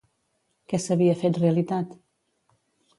Què 0.73 0.79
s'havia 0.85 1.19
fet 1.25 1.39
realitat? 1.45 1.97